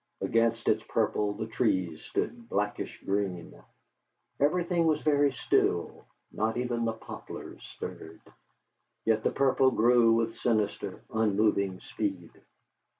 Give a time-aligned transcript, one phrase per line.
[0.19, 3.53] Against its purple the trees stood blackish green.
[4.39, 8.19] Everything was very still, not even the poplars stirred,
[9.05, 12.31] yet the purple grew with sinister, unmoving speed.